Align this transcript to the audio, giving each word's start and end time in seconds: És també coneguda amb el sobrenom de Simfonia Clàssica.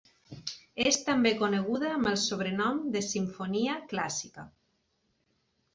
És 0.91 0.97
també 1.09 1.33
coneguda 1.41 1.91
amb 1.97 2.09
el 2.13 2.17
sobrenom 2.23 2.81
de 2.97 3.05
Simfonia 3.11 3.79
Clàssica. 3.95 4.49